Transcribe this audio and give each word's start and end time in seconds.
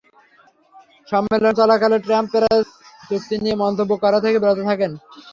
সম্মেলন 1.07 1.53
চলাকালে 1.59 1.97
Trump 2.05 2.29
Paris 2.33 2.67
চুক্তি 3.09 3.35
নিয়ে 3.43 3.61
মন্তব্য 3.63 3.91
করা 4.03 4.19
থেকে 4.25 4.37
বিরত 4.41 4.59
থাকেন। 4.69 4.91